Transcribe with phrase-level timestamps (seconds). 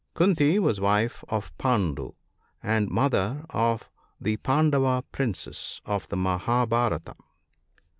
[0.15, 2.15] —Kunti was wife of Pandu,
[2.63, 3.87] and mother of
[4.19, 7.13] the Panda va princes of the Mahabharata.